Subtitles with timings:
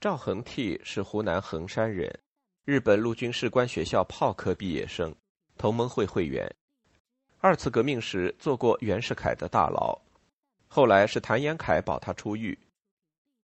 [0.00, 2.08] 赵恒惕是湖南衡山人，
[2.64, 5.12] 日本陆军士官学校炮科毕业生，
[5.56, 6.48] 同盟会会员。
[7.40, 10.00] 二次革命时做过袁世凯的大佬，
[10.68, 12.56] 后来是谭延闿保他出狱。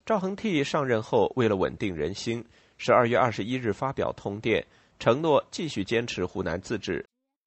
[0.06, 2.44] 赵恒惕上任后，为了稳定人心，
[2.78, 4.64] 十二月二十一日发表通电，
[5.00, 7.04] 承诺继续坚持湖南自治，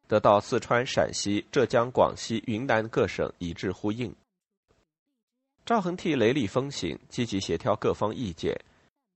[0.09, 4.13] 得到四川、陕西、浙江、广西、云南各省一致呼应。
[5.65, 8.53] 赵恒惕雷厉风行，积极协调各方意见。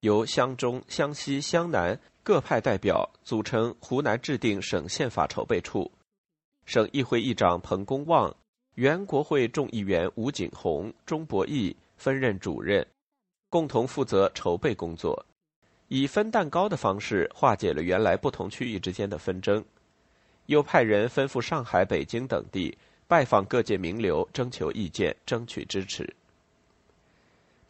[0.01, 5.91] 由湘中、湘西、湘南各派代表组成湖南制定省宪法筹备处，
[6.65, 8.35] 省议会议长彭公望、
[8.73, 12.85] 原国会众议员吴景洪、钟伯义分任主任，
[13.49, 15.23] 共同负责筹备工作，
[15.87, 19.63] 以分蛋糕的方式化解了原来不同区域之间的纷争，
[20.47, 22.75] 又派人吩咐上海、北京等地
[23.07, 26.11] 拜访各界名流，征求意见，争取支持。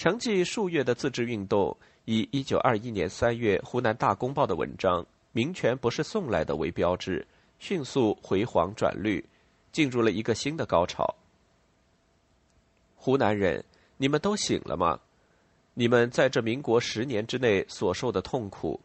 [0.02, 1.78] 承继数月的自治运动。
[2.06, 7.24] 以一九二一年三月《湖南大公报》的文章“民权不是送来的”为标志，
[7.60, 9.24] 迅速回黄转绿，
[9.72, 11.14] 进入了一个新的高潮。
[12.96, 13.64] 湖南人，
[13.98, 15.00] 你们都醒了吗？
[15.76, 18.82] 你们在这民国十年之内所受的痛苦，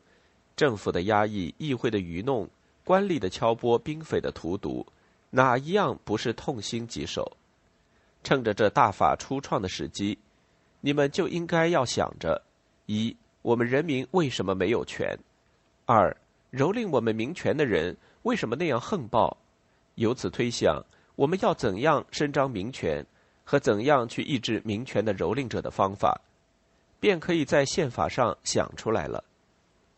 [0.54, 2.46] 政府的压抑、议会的愚弄、
[2.84, 4.86] 官吏的敲拨、兵匪的荼毒，
[5.30, 7.38] 哪一样不是痛心疾首？
[8.22, 10.18] 趁着这大法初创的时机，
[10.86, 12.40] 你们就应该要想着。
[12.86, 15.18] 一，我们人民为什么没有权？
[15.84, 16.16] 二，
[16.52, 19.36] 蹂躏我们民权的人为什么那样横暴？
[19.96, 20.80] 由此推想，
[21.16, 23.04] 我们要怎样伸张民权，
[23.42, 26.20] 和怎样去抑制民权的蹂躏者的方法，
[27.00, 29.24] 便可以在宪法上想出来了。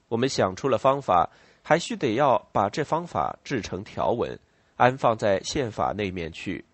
[0.09, 1.28] 我们想出了方法，
[1.62, 4.39] 还需得要把这方法制成条文，
[4.77, 6.64] 安放在宪法那面去，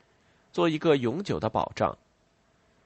[0.53, 1.99] 做一个永久的保障。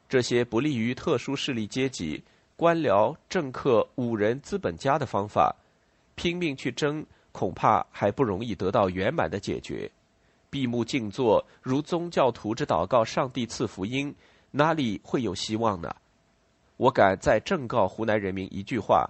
[0.08, 2.22] 这些不利于特殊势力阶级。
[2.56, 5.54] 官僚、政客、武人、资本家的方法，
[6.16, 9.88] 拼命去争，恐怕还不容易得到圆满的解决。
[10.50, 14.12] 闭目静坐，如宗教徒之祷告上帝赐福音，
[14.50, 15.94] 哪里会有希望呢？
[16.78, 19.08] 我敢再正告湖南人民一句话：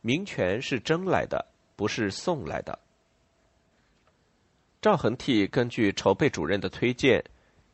[0.00, 1.46] 民权是争来的，
[1.76, 2.76] 不是送来的。
[4.80, 7.22] 赵恒惕根据筹备主任的推荐，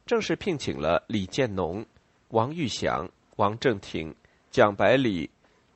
[0.05, 1.87] 正式聘请了李建农、
[2.35, 4.13] 王玉祥、王正廷。
[4.51, 5.31] 蒋百里、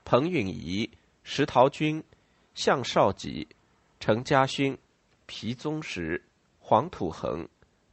[0.04, 0.88] 彭允仪、
[1.22, 2.02] 石陶君、
[2.54, 3.46] 向少吉、
[4.00, 4.76] 程家勋、
[5.26, 6.20] 皮宗实、
[6.58, 7.48] 黄土恒、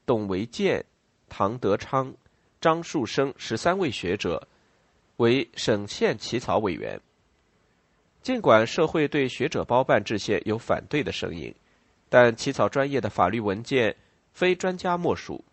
[0.06, 0.84] 董维建、
[1.30, 2.12] 唐德昌、
[2.60, 4.48] 张树声十三位学者
[5.18, 7.00] 为省县起草委员。
[8.24, 11.54] 尽管社会对学者包办制宪有反对的声音，
[12.10, 13.96] 但起草专业的法律文件
[14.34, 15.44] 非专家莫属。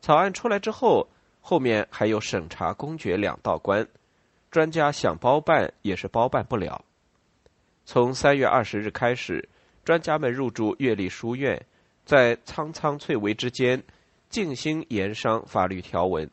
[0.00, 1.08] 草案出来之后，
[1.48, 3.88] 后面还有审查、公决两道关。
[4.50, 6.84] 专家想包办也是包办不了。
[7.86, 9.48] 从三月二十日开始，
[9.82, 11.58] 专家们入住岳麓书院，
[12.04, 13.82] 在苍苍翠微之间，
[14.28, 16.28] 静心研商法律条文，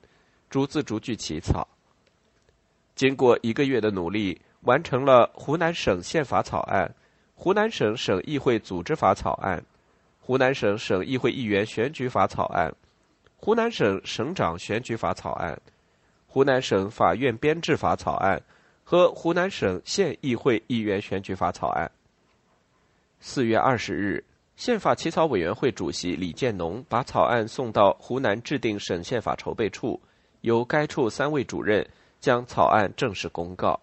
[0.50, 1.66] 逐字逐句起草。
[2.94, 6.94] 经过一个月的努力，完成了湖南省宪法草案、
[7.36, 9.64] 湖南省省议会组织法草案、
[10.20, 12.76] 湖南省省议会议员选举法草案、
[13.38, 15.60] 湖南省省长选举法草案。
[16.28, 18.42] 湖南省法院编制法草案
[18.84, 21.90] 和湖南省县议会议员选举法草案。
[23.22, 24.22] 四月二十日，
[24.58, 30.02] 宪法起草委员会主席李建农把草案送到湖南制定省宪法筹备处，
[30.42, 31.88] 由该处三位主任
[32.20, 33.80] 将草案正式公告。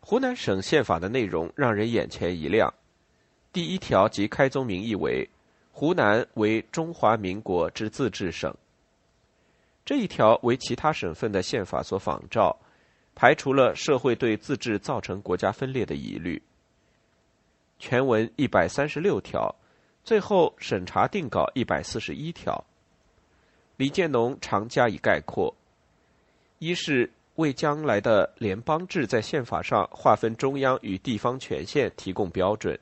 [0.00, 2.72] 湖南省宪法的内容让人眼前一亮，
[3.52, 5.28] 第一条即开宗明义为：
[5.78, 8.52] 湖南为中华民国之自治省。
[9.84, 12.58] 这一条为其他省份的宪法所仿照，
[13.14, 16.42] 排除了社会对自治造成国家分裂的疑虑。
[17.78, 19.54] 全文一百三十六条，
[20.02, 22.64] 最后审查定稿一百四十一条。
[23.76, 25.54] 李建农常加以概括：
[26.58, 32.76] 一是为将来的联邦制在宪法上划分中央与地方权限提供标准；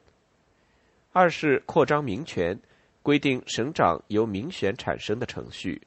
[1.12, 2.58] 二是扩张民权，
[3.06, 5.80] 规定省长由民选产生的程序。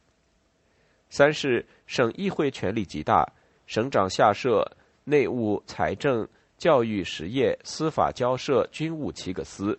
[1.09, 3.29] 三是省议会权力极大，
[3.67, 4.65] 省长下设
[5.03, 6.25] 内务、财政、
[6.57, 9.77] 教育、实业、司法、交涉、军务七个司，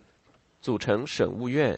[0.61, 1.75] 组成省务院，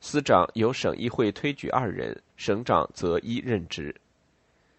[0.00, 3.94] 司长由省议会推举二人，省长择一任职。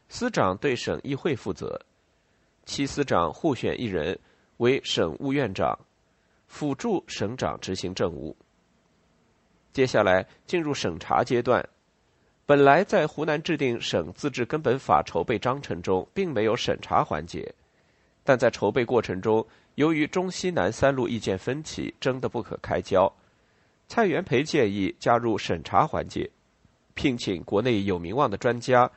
[0.10, 1.80] 司长对省议会负责，
[2.66, 4.20] 七司长互选一人
[4.58, 5.78] 为省务院长，
[6.48, 8.36] 辅助省长执行政务。
[9.74, 11.68] 接下来进入审查阶段。
[12.46, 17.54] 本来在湖南制定省自治根本法筹备章程中，并没有审查环节，
[18.24, 23.12] 但在筹备过程中，由于中西南三路意见分歧，争得不可开交。
[23.88, 26.30] 蔡元培建议加入审查环节，
[26.94, 28.92] 聘请国内有名望的专家，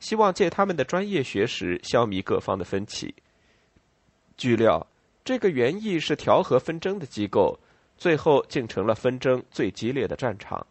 [0.00, 3.14] 希望借他们的专业学识消弭各方的分歧。
[4.36, 4.84] 据料，
[5.24, 7.58] 这个原意是调和纷争的机构，
[8.02, 10.66] 最后竟成了纷争最激烈的战场。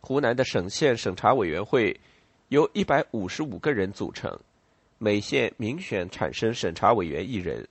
[0.00, 1.96] 湖南的省县审查委员会
[2.48, 4.36] 由一百五十五个人组成，
[4.98, 7.64] 每县民选产生审查委员一人，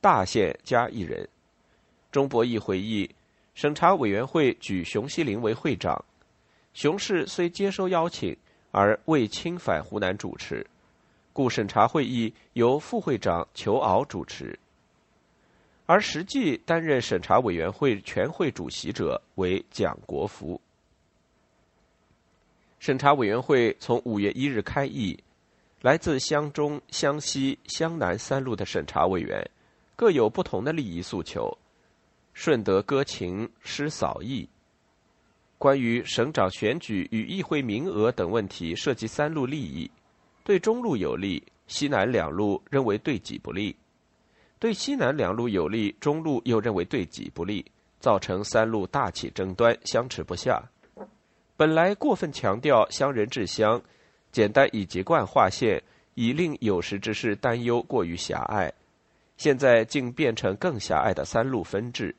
[0.00, 1.28] 大县加一人。
[2.10, 3.08] 钟伯义回忆，
[3.54, 6.04] 审查委员会举熊希龄为会长，
[6.74, 8.36] 熊氏虽接收邀请，
[8.72, 10.66] 而未亲返湖南主持，
[11.32, 14.58] 故审查会议由副会长裘敖主持，
[15.88, 20.60] 而实际担任审查委员会全会主席者为蒋国福。
[22.78, 25.18] 审查委员会从五月一日开议，
[25.80, 29.42] 来自湘中、湘西、湘南三路的审查委员，
[29.96, 31.56] 各有不同的利益诉求，
[32.34, 34.46] 顺德歌情，诗扫义。
[35.56, 39.90] 关于省长选举与议会名额等问题，涉及三路利益，
[40.44, 43.74] 对中路有利，西南两路认为对己不利；
[44.58, 47.64] 对西南两路有利，中路又认为对己不利，
[48.00, 50.62] 造成三路大起争端，相持不下。
[51.56, 53.80] 本来过分强调乡人治乡，
[54.32, 55.82] 简单以籍贯划线，
[56.14, 58.72] 以令有识之士担忧过于狭隘。
[59.36, 62.14] 现在竟变成更狭隘的三路分治。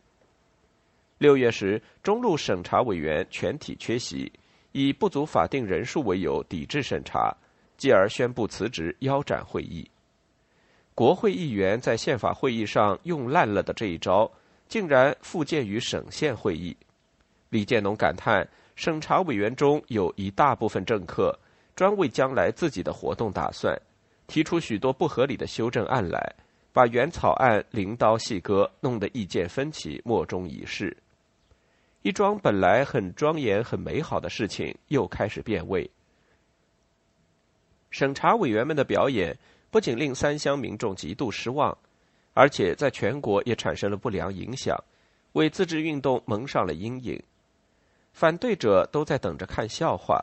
[1.18, 4.32] 六月时，中路审查委员全体缺席，
[4.72, 7.36] 以不足法定人数为由抵制审查，
[7.76, 9.90] 继而宣布辞职，腰斩会议。
[11.00, 14.30] 国会议员在宪法会议上用烂了的这一招，
[14.68, 16.76] 竟然复见于省县会议。
[17.48, 18.46] 李建农感叹。
[18.76, 21.38] 审查委员中有一大部分政客，
[21.74, 23.74] 专为将来自己的活动打算，
[24.28, 26.36] 提出许多不合理的修正案来，
[26.74, 30.96] 把原草案零刀细割，弄得意见分歧，莫衷一是。
[32.02, 35.90] 一桩本来很庄严、很美好的事情，又开始变味。
[37.90, 39.38] 审查委员们的表演
[39.72, 41.78] 不仅令三乡民众极度失望，
[42.34, 44.78] 而且在全国也产生了不良影响，
[45.34, 47.22] 为自治运动蒙上了阴影。
[48.12, 50.20] 反对者都在等着看笑话。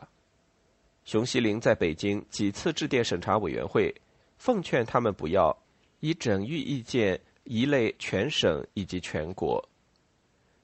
[1.04, 3.94] 熊希龄在北京几次致电审查委员会，
[4.38, 5.56] 奉劝他们不要
[6.00, 9.64] 以整域意见一类全省以及全国。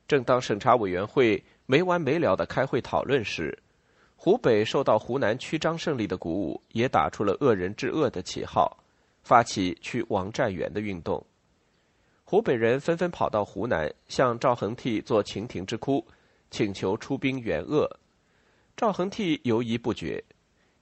[0.08, 3.56] 正当审查委员会没完没了的开会讨论时，
[4.25, 8.79] 湖北受到湖南曲张胜利的鼓舞，也打出了恶人治恶的旗号，
[9.25, 11.27] 发起去王占元的运动。
[12.23, 16.07] 湖北人纷纷跑到湖南，向赵恒惕做秦庭之哭。
[16.53, 17.85] 请求出兵援鄂，
[18.77, 20.23] 赵恒惕犹疑不决，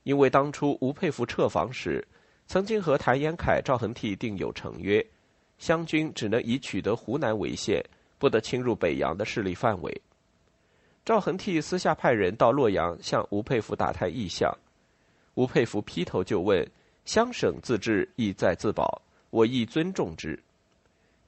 [0.02, 2.06] 因为当初吴佩孚撤防时，
[2.46, 5.02] 曾经和谭延闿、赵恒惕订有成约，
[5.56, 7.82] 湘军只能以取得湖南为限，
[8.18, 10.02] 不得侵入北洋的势力范围。
[11.04, 14.52] 赵恒惕私下派人到洛阳向吴佩孚打探意向，
[15.34, 16.66] 吴佩孚劈头就问
[17.04, 20.38] ：“湘省自治，意在自保，我亦尊重之。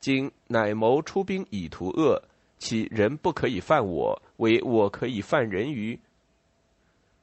[0.01, 2.23] 今乃谋出兵以图恶。”
[2.65, 5.99] 其人不可以犯我，为我可以犯人于？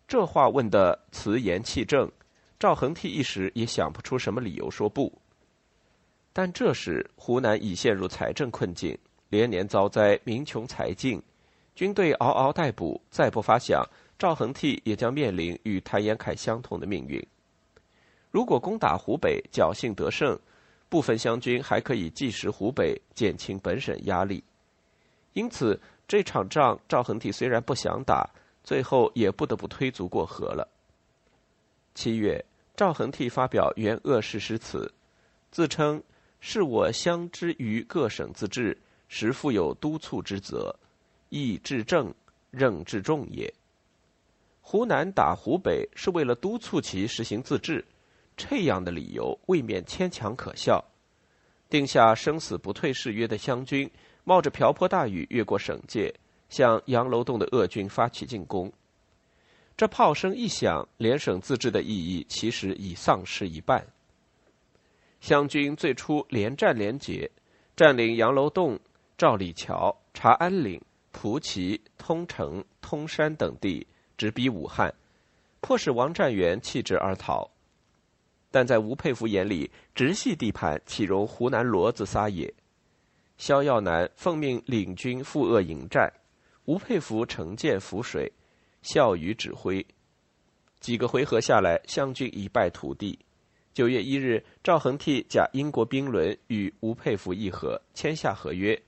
[0.05, 2.11] 这话问的辞严气正，
[2.59, 5.09] 赵恒惕一时也想不出什么理由说不。
[6.33, 8.97] 但这时湖南已陷入财政困境，
[9.29, 11.23] 连年遭灾，民穷财尽，
[11.79, 13.81] 军队嗷嗷待哺，再不发饷，
[14.17, 17.25] 赵恒惕也将面临与谭延闿相同的命运。
[18.31, 20.37] 如果攻打湖北，侥幸得胜，
[20.89, 24.43] 部分湘军还可以继时湖北，减轻本省压力。
[25.31, 28.29] 因此，这场仗赵恒惕虽然不想打，
[28.61, 30.67] 最后也不得不推足过河了。
[31.95, 32.43] 七月，
[32.75, 34.93] 赵恒惕发表援鄂誓师词，
[35.49, 36.03] 自称
[36.41, 40.75] 是我乡之于各省自治，实负有督促之责，
[41.29, 42.13] 义治政，
[42.51, 43.53] 任治重也。
[44.61, 47.85] 湖南打湖北是为了督促其实行自治，
[48.35, 50.83] 这样的理由未免牵强可笑。
[51.69, 53.89] 定下生死不退誓约的湘军。
[54.25, 56.13] 冒着瓢泼大雨越过省界，
[56.49, 58.71] 向杨楼洞的鄂军发起进攻。
[59.75, 63.83] 这炮声一响，联省自治的意义其实已丧失一半。
[65.19, 67.31] 湘军最初连战连捷，
[67.75, 68.79] 占领杨楼洞、
[69.17, 70.79] 赵李桥、查安岭、
[71.21, 73.85] 蒲圻、通城、通山等地，
[74.17, 74.93] 直逼武汉，
[75.59, 77.51] 迫使王占元弃职而逃。
[78.49, 82.53] 但在吴佩孚眼里，直系地盘岂容湖南骡子撒野？
[83.37, 86.09] 萧耀南奉命领军赴鄂迎战，
[86.63, 88.31] 吴佩孚乘舰浮水，
[88.81, 89.85] 笑语指挥。
[90.79, 93.19] 几个回合下来，湘军一败涂地。
[93.73, 98.81] 九月一日，赵恒惕驾英国兵轮与吴佩孚议和，签下合约，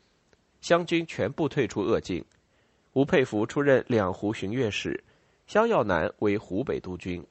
[0.61, 2.23] 湘军全部退出鄂境。
[2.93, 5.03] 吴佩孚出任两湖巡阅使，
[5.47, 7.25] 萧耀南为湖北督军。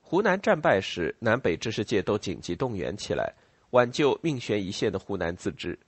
[0.00, 3.32] 湖南战败时，南北知识界都紧急动员起来，
[3.70, 5.78] 挽救命悬一线的湖南自治。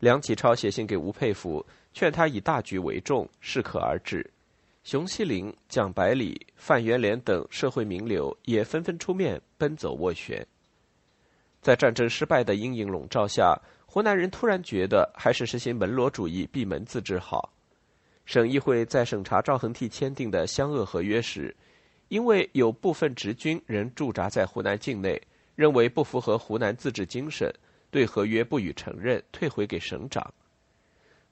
[0.00, 4.30] 梁启超写信给吴佩孚，劝他以大局为重，适可而止。
[4.84, 10.46] 熊希龄、蒋百里、范元濂等社会名流也纷纷出面奔走斡旋。
[11.60, 17.50] 在战争失败的阴影笼罩下，湖南人突然觉得还是实行门罗主义、闭门自治好。
[18.26, 21.56] 省议会在审查赵恒惕签订的湘鄂合约时，
[22.08, 25.18] 因为有部分直军仍驻扎在湖南境内，
[25.56, 27.50] 认为不符合湖南自治精神，
[27.90, 30.34] 对合约不予承认，退回给省长。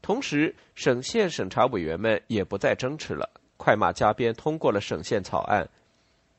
[0.01, 3.29] 同时，省县审查委员们也不再争持了。
[3.59, 5.69] 快马加鞭通过了省县草案，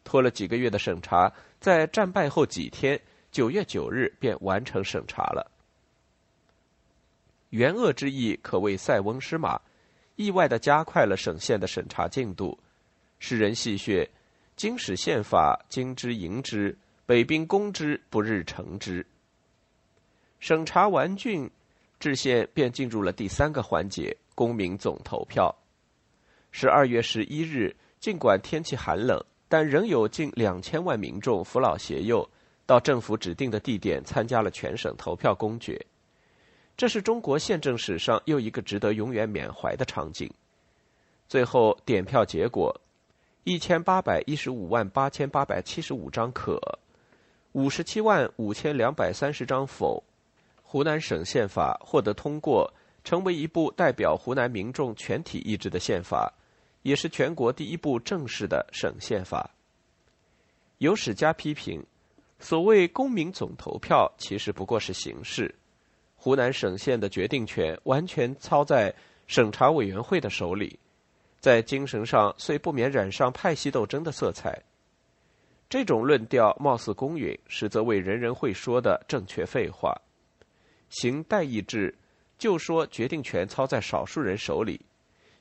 [0.03, 3.00] 拖了几个月的审查，在战败后几天，
[3.31, 5.51] 九月九日便完成审查了。
[7.49, 9.59] 援鄂之意可谓塞翁失马，
[10.15, 12.57] 意外的加快了省县的审查进度。
[13.19, 14.07] 世人戏谑
[14.57, 19.05] ：“经史宪法，经之迎之，北兵攻之，不日成之。”
[20.39, 21.49] 审查完竣，
[21.99, 25.55] 制县便进入了第三个环节——公民总投票。
[26.51, 32.29] 十二月十一日，尽管天气寒冷，但仍有近两千万民众扶老携幼，
[32.65, 35.83] 到政府指定的地点参加了全省投票公决。
[36.77, 40.31] 这是中国宪政史上又一个值得永远缅怀的场景。
[41.27, 42.74] 最后点票结果：
[43.43, 46.62] 一千八百一十五万八千八百七十五张可，
[47.53, 50.01] 五十七万五千两百三十张否。
[50.62, 52.72] 湖南省宪法获得通过，
[53.03, 56.31] 成为一部代表湖南民众全体意志的宪法。
[56.84, 59.50] 也是全国第一部正式的省宪法。
[60.77, 61.86] 有史家批评，
[62.39, 65.53] 所谓公民总投票其实不过是形式，
[66.17, 68.93] 湖南省县的决定权完全操在
[69.27, 70.77] 审查委员会的手里，
[71.39, 74.62] 在精神上虽不免染上派系斗争的色彩。
[75.69, 79.95] 这种论调貌似公允，实则为人人会说的正确废话。
[80.89, 81.93] 行代议制，
[82.38, 84.81] 就说决定权操在少数人手里。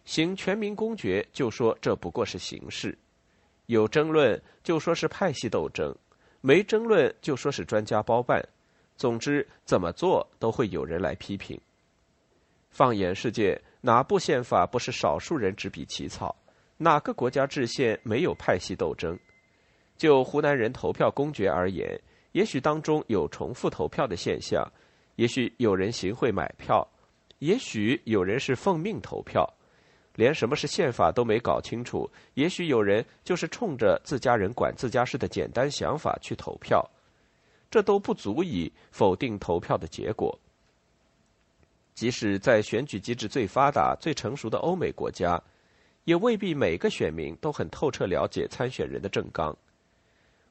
[0.05, 2.91] 行全民公决，就说这不过是形式；
[3.67, 5.93] 有争论，就说是派系斗争；
[6.41, 8.47] 没争论，就说是专家包办。
[8.97, 11.61] 总之，怎么做都会有人来批评。
[12.71, 16.35] 放眼世界，哪部宪法不是少数人执笔起草？
[16.79, 19.19] 哪个国家制宪没有派系斗争？
[19.97, 21.99] 就湖南人投票公决而言，
[22.33, 24.63] 也许当中有重复投票的现象，
[25.15, 26.87] 也许有人行贿买票，
[27.39, 29.51] 也许有人是奉命投票。
[30.15, 36.83] 连什么是宪法都没搞清楚，也许有人就是冲着自家人管自家事的简单想法去投票，
[37.77, 40.41] 这都不足以否定投票的结果。
[41.93, 45.39] 即使在选举机制最发达、最成熟的欧美国家，
[46.05, 49.55] 也未必每个选民都很透彻了解参选人的政纲。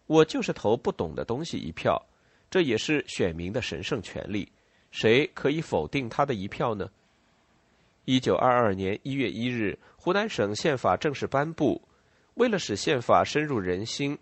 [0.06, 2.00] 我就是投不懂的东西一票，
[2.48, 4.48] 这也是选民的神圣权利，
[4.92, 6.88] 谁可以否定他的一票呢？
[8.04, 11.82] 一九二二年一月一日，湖南省宪法正式颁布。
[12.36, 14.16] 为了使宪法深入人心，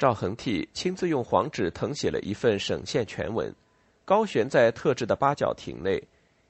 [0.00, 3.54] 赵恒惕亲自用黄纸誊写了一份省宪全文，
[4.06, 6.02] 高悬在特制的八角亭内，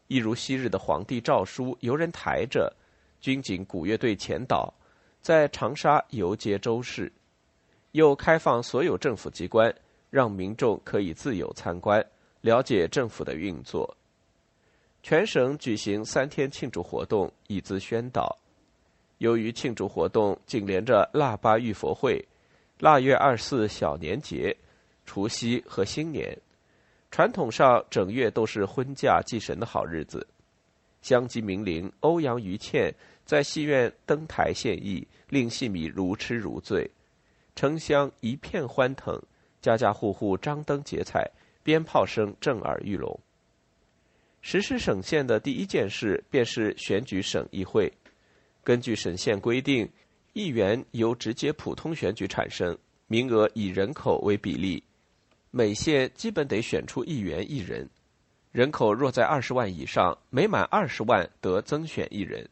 [0.06, 2.72] 一如昔日的皇帝诏书，由人抬着，
[3.20, 4.72] 军警鼓乐队前导，
[5.20, 7.12] 在长沙游街周市，
[7.90, 9.74] 又开放所有政府机关，
[10.10, 12.00] 让民众可以自由参观，
[12.42, 13.96] 了解政府的运作。
[15.02, 18.38] 全省举行三天庆祝活动，以资宣导。
[19.18, 22.24] 由于庆祝活动紧连着腊八浴佛会、
[22.80, 24.56] 腊月二四小年节、
[25.04, 26.34] 除夕和新年，
[27.10, 30.26] 传统上整月都是婚嫁祭神的好日子。
[31.02, 32.94] 乡级名伶欧阳予倩
[33.26, 36.90] 在戏院登台献艺，令戏迷如痴如醉，
[37.54, 39.20] 城乡一片欢腾，
[39.60, 41.30] 家家户户张灯结彩，
[41.62, 43.20] 鞭炮声震耳欲聋。
[44.40, 47.92] 实施省县的第一件事，便是选举省议会。
[48.64, 49.86] 根据省县规定，
[50.32, 52.76] 议员由直接普通选举产生，
[53.08, 54.82] 名额以人口为比例，
[55.50, 57.88] 每县基本得选出议员一人。
[58.52, 62.48] 人口若在二十万以上，每满二十万得增选一人。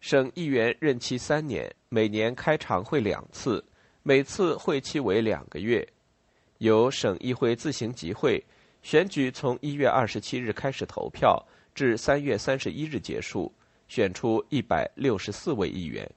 [0.00, 3.64] 省议员任期三年，每年开常会两次，
[4.04, 5.86] 每次会期为两个月，
[6.58, 8.42] 由省议会自行集会。
[8.82, 13.52] 选举从一月二十七日开始投票，至三月三十一日结束，
[13.88, 16.08] 选出一百六十四位议员。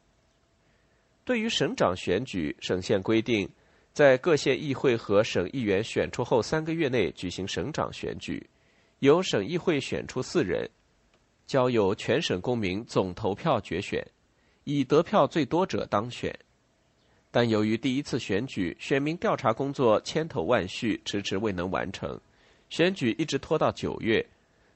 [1.29, 3.47] 对于省长选举，省县规定，
[3.93, 8.49] 在各县议会和省议员选出后三个月内举行省长选举，
[8.97, 10.67] 由省议会选出四人，
[11.45, 14.03] 交由全省公民总投票决选，
[14.63, 16.35] 以得票最多者当选。
[17.29, 22.19] 但由于第一次选举选民调查工作千头万绪，迟迟未能完成，
[22.71, 24.25] 选举一直拖到九月，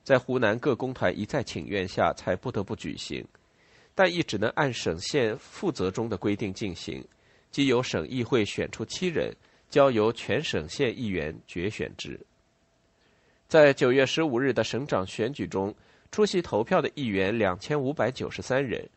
[0.03, 3.25] 在湖南各工团一再请愿下，才不得不举行，
[3.95, 7.03] 但亦只能按省县负责中的规定进行，
[7.51, 9.35] 即由省议会选出七人，
[9.69, 12.19] 交由全省县议员决选之。
[13.47, 15.73] 在九月十五日的省长选举中，
[16.11, 18.89] 出席投票的议员两千五百九十三人，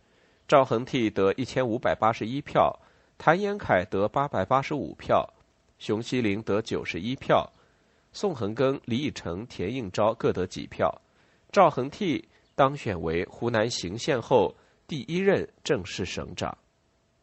[0.49, 2.79] 赵恒惕得一千五百八十一票。
[3.19, 5.27] 谭延闿得八百八十五票，
[5.79, 7.51] 熊希龄得九十一票，
[8.13, 10.95] 宋恒庚、李以成、田应钊各得几票，
[11.51, 12.23] 赵恒惕
[12.55, 14.55] 当选为湖南行县后
[14.89, 16.57] 第一任正式省长。